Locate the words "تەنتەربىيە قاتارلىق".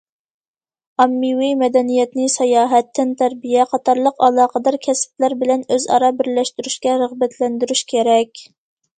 2.99-4.23